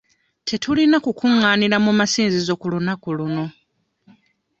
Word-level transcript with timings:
Tetulina 0.47 0.97
kukungaanira 1.05 1.77
mu 1.85 1.91
masinzizo 1.99 2.53
ku 2.61 2.67
lunaku 2.73 3.09
luno. 3.17 3.45